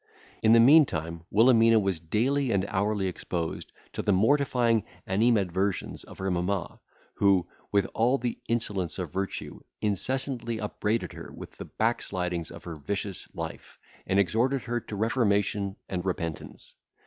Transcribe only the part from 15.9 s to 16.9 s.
repentance.